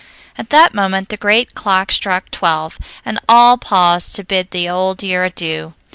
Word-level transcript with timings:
At 0.35 0.49
that 0.49 0.73
moment 0.73 1.09
the 1.09 1.15
great 1.15 1.53
clock 1.53 1.91
struck 1.91 2.31
twelve, 2.31 2.79
and 3.05 3.19
all 3.29 3.59
paused 3.59 4.15
to 4.15 4.23
bid 4.23 4.49
the 4.49 4.67
old 4.67 5.03
year 5.03 5.23
adieu. 5.23 5.75